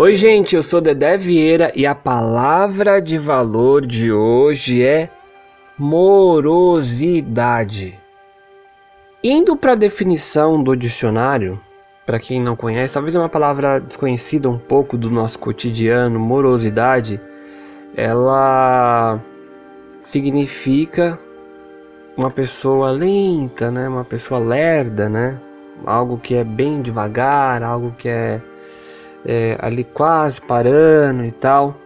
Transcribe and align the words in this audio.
Oi, 0.00 0.14
gente, 0.14 0.54
eu 0.54 0.62
sou 0.62 0.80
Dedé 0.80 1.16
Vieira 1.16 1.72
e 1.74 1.84
a 1.84 1.92
palavra 1.92 3.02
de 3.02 3.18
valor 3.18 3.84
de 3.84 4.12
hoje 4.12 4.80
é 4.80 5.10
morosidade. 5.76 7.18
Indo 9.24 9.56
para 9.56 9.72
a 9.72 9.74
definição 9.74 10.62
do 10.62 10.76
dicionário, 10.76 11.60
para 12.06 12.20
quem 12.20 12.40
não 12.40 12.54
conhece, 12.54 12.94
talvez 12.94 13.16
é 13.16 13.18
uma 13.18 13.28
palavra 13.28 13.80
desconhecida 13.80 14.48
um 14.48 14.56
pouco 14.56 14.96
do 14.96 15.10
nosso 15.10 15.36
cotidiano, 15.40 16.16
morosidade, 16.20 17.20
ela 17.96 19.20
significa 20.00 21.18
uma 22.16 22.30
pessoa 22.30 22.92
lenta, 22.92 23.68
né? 23.68 23.88
Uma 23.88 24.04
pessoa 24.04 24.38
lerda, 24.38 25.08
né? 25.08 25.40
Algo 25.84 26.18
que 26.18 26.36
é 26.36 26.44
bem 26.44 26.82
devagar, 26.82 27.64
algo 27.64 27.92
que 27.98 28.08
é, 28.08 28.40
é 29.24 29.56
ali 29.60 29.84
quase 29.84 30.40
parando 30.40 31.24
e 31.24 31.32
tal. 31.32 31.76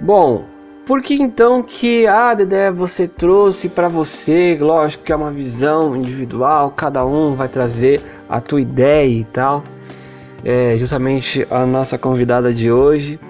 Bom, 0.00 0.44
por 0.84 1.00
que 1.00 1.14
então 1.14 1.62
que 1.62 2.06
ah, 2.06 2.34
Dedé, 2.34 2.70
você 2.70 3.06
trouxe 3.06 3.68
para 3.68 3.88
você? 3.88 4.58
Lógico 4.60 5.04
que 5.04 5.12
é 5.12 5.16
uma 5.16 5.30
visão 5.30 5.94
individual, 5.96 6.72
cada 6.72 7.06
um 7.06 7.34
vai 7.34 7.48
trazer 7.48 8.00
a 8.28 8.40
tua 8.40 8.60
ideia 8.60 9.20
e 9.20 9.24
tal. 9.24 9.62
É 10.44 10.76
justamente 10.76 11.46
a 11.50 11.64
nossa 11.64 11.96
convidada 11.96 12.52
de 12.52 12.70
hoje. 12.72 13.20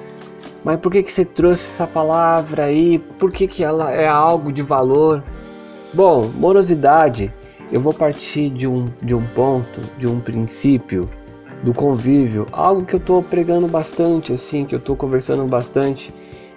Mas 0.65 0.81
por 0.81 0.91
que 0.93 1.03
que 1.03 1.13
você 1.13 1.25
trouxe 1.25 1.63
essa 1.63 1.87
palavra 1.87 2.65
aí? 2.65 2.99
Por 3.19 3.31
que 3.31 3.47
que 3.47 3.63
ela 3.63 3.93
é 3.93 4.09
algo 4.09 4.53
de 4.53 4.63
valor? 4.63 5.23
Bom, 5.93 6.31
morosidade, 6.35 7.31
eu 7.71 7.81
vou 7.81 7.93
partir 7.93 8.49
de 8.49 8.67
um, 8.67 8.87
de 9.03 9.15
um 9.15 9.25
ponto, 9.35 9.81
de 9.99 10.07
um 10.07 10.21
princípio, 10.21 11.09
do 11.63 11.73
convívio, 11.73 12.47
algo 12.53 12.85
que 12.85 12.95
eu 12.95 12.99
estou 12.99 13.23
pregando 13.23 13.69
bastante, 13.69 14.33
assim, 14.33 14.65
que 14.65 14.75
eu 14.75 14.79
estou 14.79 14.97
conversando 14.97 15.45
bastante 15.47 16.13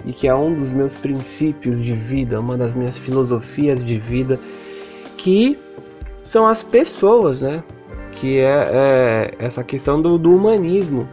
e 0.05 0.13
que 0.13 0.27
é 0.27 0.35
um 0.35 0.53
dos 0.53 0.73
meus 0.73 0.95
princípios 0.95 1.81
de 1.81 1.93
vida, 1.93 2.39
uma 2.39 2.57
das 2.57 2.73
minhas 2.73 2.97
filosofias 2.97 3.83
de 3.83 3.97
vida, 3.97 4.39
que 5.17 5.57
são 6.21 6.47
as 6.47 6.63
pessoas, 6.63 7.41
né? 7.41 7.63
Que 8.11 8.39
é, 8.39 8.69
é 8.71 9.33
essa 9.39 9.63
questão 9.63 10.01
do, 10.01 10.17
do 10.17 10.35
humanismo. 10.35 11.07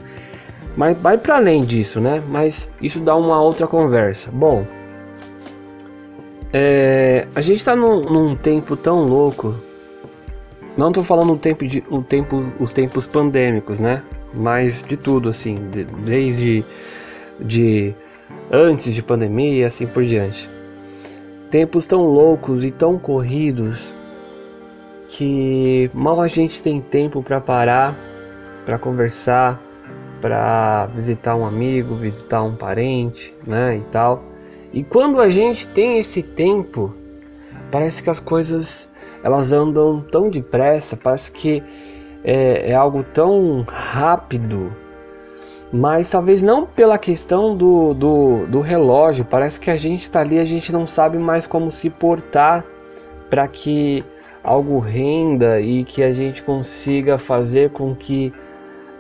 Mas 0.77 0.97
vai 0.99 1.19
para 1.19 1.37
além 1.37 1.63
disso, 1.63 2.01
né? 2.01 2.23
Mas 2.29 2.71
isso 2.81 3.01
dá 3.01 3.15
uma 3.15 3.41
outra 3.41 3.67
conversa. 3.67 4.31
Bom, 4.33 4.67
é, 6.53 7.27
a 7.35 7.41
gente 7.41 7.65
tá 7.65 7.75
num, 7.75 8.01
num, 8.03 8.37
tempo 8.37 8.77
tão 8.77 9.05
louco. 9.05 9.55
Não 10.77 10.91
tô 10.91 11.03
falando 11.03 11.33
um 11.33 11.37
tempo 11.37 11.67
de, 11.67 11.85
um 11.91 12.03
tempo, 12.03 12.45
os 12.59 12.73
tempos 12.73 13.05
pandêmicos, 13.05 13.79
né? 13.79 14.03
Mas 14.35 14.83
de 14.83 14.97
tudo, 14.97 15.29
assim, 15.29 15.55
de, 15.71 15.85
desde 15.85 16.65
de 17.39 17.95
antes 18.51 18.95
de 18.95 19.03
pandemia 19.03 19.61
e 19.61 19.65
assim 19.65 19.87
por 19.87 20.05
diante. 20.05 20.49
Tempos 21.51 21.87
tão 21.87 22.05
loucos 22.05 22.65
e 22.65 22.71
tão 22.71 22.99
corridos 22.99 23.95
que 25.07 25.91
mal 25.93 26.21
a 26.21 26.27
gente 26.27 26.63
tem 26.63 26.81
tempo 26.81 27.23
para 27.23 27.41
parar, 27.41 27.95
para 28.65 28.79
conversar, 28.79 29.61
para 30.21 30.87
visitar 30.87 31.35
um 31.37 31.45
amigo, 31.45 31.95
visitar 31.95 32.43
um 32.43 32.55
parente, 32.55 33.35
né, 33.47 33.77
e 33.77 33.81
tal. 33.91 34.23
E 34.73 34.83
quando 34.83 35.21
a 35.21 35.29
gente 35.29 35.67
tem 35.67 35.99
esse 35.99 36.23
tempo, 36.23 36.95
parece 37.71 38.03
que 38.03 38.09
as 38.09 38.21
coisas 38.21 38.89
elas 39.23 39.53
andam 39.53 40.01
tão 40.01 40.29
depressa, 40.29 40.97
parece 40.97 41.31
que 41.33 41.63
é, 42.25 42.71
é 42.71 42.75
algo 42.75 43.03
tão 43.03 43.65
rápido, 43.67 44.75
mas 45.73 46.11
talvez 46.11 46.43
não 46.43 46.67
pela 46.67 46.99
questão 46.99 47.57
do, 47.57 47.95
do, 47.95 48.47
do 48.47 48.61
relógio, 48.61 49.25
parece 49.25 49.59
que 49.59 49.71
a 49.71 49.77
gente 49.77 50.03
está 50.03 50.21
ali, 50.21 50.39
a 50.39 50.45
gente 50.45 50.73
não 50.73 50.87
sabe 50.87 51.19
mais 51.19 51.47
como 51.47 51.71
se 51.71 51.89
portar 51.89 52.65
para 53.31 53.49
que 53.49 54.05
algo 54.45 54.79
renda 54.79 55.61
e 55.61 55.85
que 55.85 56.03
a 56.03 56.13
gente 56.13 56.43
consiga 56.43 57.17
fazer 57.17 57.71
com 57.71 57.95
que 57.95 58.33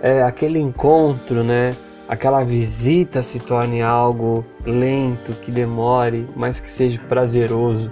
é, 0.00 0.22
aquele 0.22 0.58
encontro, 0.58 1.44
né? 1.44 1.72
aquela 2.12 2.44
visita 2.44 3.22
se 3.22 3.41
torne 3.41 3.80
algo 3.80 4.44
lento, 4.66 5.32
que 5.41 5.50
demore, 5.50 6.28
mas 6.36 6.60
que 6.60 6.68
seja 6.68 7.00
prazeroso. 7.08 7.91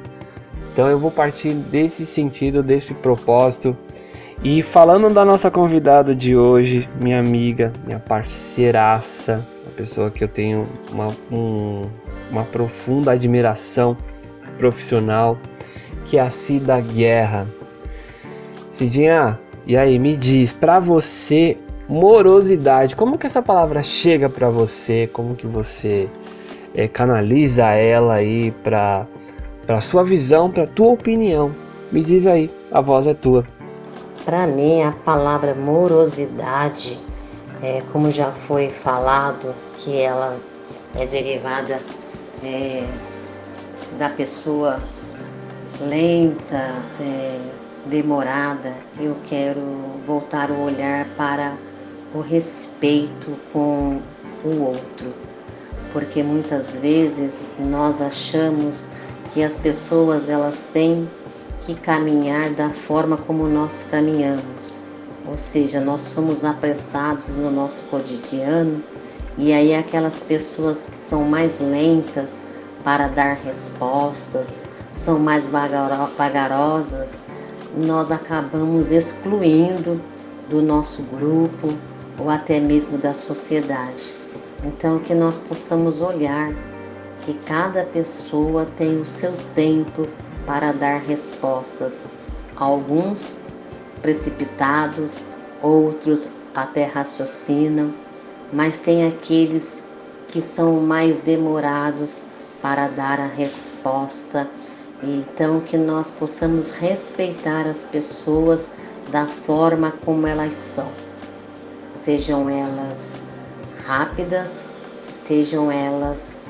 Então 0.73 0.89
eu 0.89 0.99
vou 0.99 1.11
partir 1.11 1.53
desse 1.53 2.07
sentido, 2.07 2.63
desse 2.63 2.95
propósito. 2.95 3.77
E 4.43 4.63
falando 4.63 5.13
da 5.13 5.25
nossa 5.25 5.51
convidada 5.51 6.15
de 6.15 6.35
hoje, 6.37 6.89
minha 7.01 7.19
amiga, 7.19 7.73
minha 7.85 7.99
parceiraça, 7.99 9.47
uma 9.65 9.73
pessoa 9.73 10.11
que 10.11 10.25
eu 10.25 10.29
tenho 10.29 10.67
uma, 10.91 11.09
um, 11.31 11.83
uma 12.31 12.45
profunda 12.45 13.13
admiração 13.13 13.97
profissional, 14.57 15.37
que 16.07 16.17
é 16.17 16.23
a 16.23 16.31
Cida 16.31 16.81
Guerra. 16.81 17.47
Cidinha, 18.73 19.39
e 19.67 19.77
aí, 19.77 19.99
me 19.99 20.17
diz, 20.17 20.53
para 20.53 20.81
você 20.81 21.59
morosidade. 21.87 22.97
Como 22.97 23.19
que 23.19 23.27
essa 23.27 23.43
palavra 23.43 23.83
chega 23.83 24.29
para 24.29 24.49
você? 24.49 25.07
Como 25.13 25.35
que 25.35 25.47
você 25.47 26.09
é, 26.75 26.89
canaliza 26.89 27.67
ela 27.67 28.15
aí 28.15 28.53
para 28.63 29.07
para 29.71 29.81
sua 29.81 30.03
visão, 30.03 30.51
para 30.51 30.67
tua 30.67 30.89
opinião? 30.89 31.55
Me 31.93 32.03
diz 32.03 32.27
aí, 32.27 32.53
a 32.73 32.81
voz 32.81 33.07
é 33.07 33.15
tua. 33.15 33.47
Para 34.25 34.45
mim, 34.45 34.83
a 34.83 34.91
palavra 34.91 35.55
morosidade, 35.55 36.99
é, 37.63 37.81
como 37.93 38.11
já 38.11 38.33
foi 38.33 38.69
falado, 38.69 39.55
que 39.75 39.97
ela 39.97 40.37
é 40.99 41.07
derivada 41.07 41.79
é, 42.43 42.85
da 43.97 44.09
pessoa 44.09 44.81
lenta, 45.81 46.75
é, 47.01 47.39
demorada, 47.87 48.73
eu 48.99 49.15
quero 49.29 49.63
voltar 50.05 50.51
o 50.51 50.65
olhar 50.65 51.07
para 51.17 51.55
o 52.13 52.19
respeito 52.19 53.37
com 53.53 54.01
o 54.45 54.63
outro, 54.63 55.15
porque 55.93 56.25
muitas 56.25 56.81
vezes 56.81 57.47
nós 57.57 58.03
achamos 58.03 58.99
que 59.33 59.43
as 59.43 59.59
pessoas 59.59 60.29
elas 60.29 60.71
têm 60.73 61.09
que 61.61 61.75
caminhar 61.75 62.51
da 62.51 62.71
forma 62.71 63.17
como 63.17 63.47
nós 63.47 63.87
caminhamos, 63.91 64.85
ou 65.27 65.37
seja, 65.37 65.81
nós 65.81 66.03
somos 66.03 66.45
apressados 66.45 67.37
no 67.37 67.51
nosso 67.51 67.83
cotidiano 67.83 68.83
e 69.37 69.53
aí 69.53 69.75
aquelas 69.75 70.23
pessoas 70.23 70.85
que 70.85 70.99
são 70.99 71.25
mais 71.25 71.61
lentas 71.61 72.43
para 72.83 73.09
dar 73.09 73.35
respostas, 73.35 74.63
são 74.93 75.19
mais 75.19 75.51
vagarosas, 75.51 77.29
nós 77.77 78.11
acabamos 78.11 78.91
excluindo 78.91 80.01
do 80.49 80.61
nosso 80.61 81.03
grupo, 81.05 81.69
ou 82.19 82.29
até 82.29 82.61
mesmo 82.61 82.99
da 82.99 83.15
sociedade. 83.15 84.15
Então, 84.63 84.99
que 84.99 85.15
nós 85.15 85.39
possamos 85.39 86.01
olhar 86.03 86.53
que 87.23 87.35
cada 87.35 87.85
pessoa 87.85 88.67
tem 88.77 89.01
o 89.01 89.07
seu 89.07 89.33
tempo 89.55 90.09
para 90.47 90.73
dar 90.73 91.01
respostas, 91.01 92.09
alguns 92.57 93.37
precipitados, 94.03 95.27
outros 95.63 96.29
até 96.55 96.85
raciocinam, 96.85 97.93
mas 98.53 98.79
tem 98.79 99.07
aqueles 99.07 99.85
que 100.29 100.41
são 100.41 100.81
mais 100.81 101.21
demorados 101.21 102.25
para 102.63 102.89
dar 102.89 103.21
a 103.21 103.27
resposta. 103.27 104.49
Então, 105.03 105.61
que 105.61 105.79
nós 105.79 106.11
possamos 106.11 106.71
respeitar 106.71 107.67
as 107.67 107.85
pessoas 107.85 108.73
da 109.11 109.27
forma 109.27 109.93
como 110.05 110.27
elas 110.27 110.57
são 110.57 110.91
sejam 111.93 112.49
elas 112.49 113.23
rápidas, 113.85 114.67
sejam 115.11 115.71
elas 115.71 116.43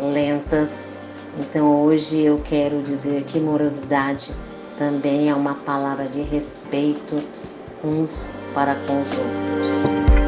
lentas. 0.00 1.00
Então 1.38 1.82
hoje 1.82 2.20
eu 2.20 2.40
quero 2.42 2.82
dizer 2.82 3.24
que 3.24 3.38
morosidade 3.38 4.32
também 4.76 5.28
é 5.30 5.34
uma 5.34 5.54
palavra 5.54 6.06
de 6.06 6.22
respeito 6.22 7.22
uns 7.84 8.28
para 8.54 8.74
com 8.86 9.00
os 9.00 9.16
outros. 9.18 10.19